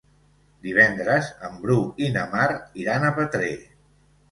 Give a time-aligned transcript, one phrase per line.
[0.67, 2.49] Divendres en Bru i na Mar
[2.87, 3.55] iran a Petrer.